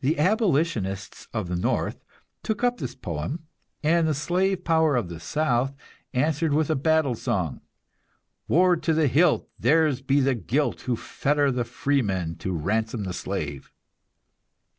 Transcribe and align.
The 0.00 0.18
abolitionists 0.18 1.28
of 1.34 1.48
the 1.48 1.54
North 1.54 2.00
took 2.42 2.64
up 2.64 2.78
this 2.78 2.94
poem, 2.94 3.44
and 3.82 4.08
the 4.08 4.14
slave 4.14 4.64
power 4.64 4.96
of 4.96 5.10
the 5.10 5.20
South 5.20 5.74
answered 6.14 6.54
with 6.54 6.70
a 6.70 6.74
battle 6.74 7.14
song: 7.14 7.60
War 8.48 8.74
to 8.76 8.94
the 8.94 9.06
hilt, 9.06 9.50
Theirs 9.58 10.00
be 10.00 10.20
the 10.20 10.34
guilt, 10.34 10.80
Who 10.88 10.96
fetter 10.96 11.50
the 11.52 11.64
freeman 11.64 12.36
to 12.36 12.52
ransom 12.54 13.04
the 13.04 13.12
slave! 13.12 13.70